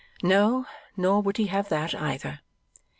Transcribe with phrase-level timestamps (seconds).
[0.23, 0.65] No;
[0.97, 2.39] nor would he have that, either.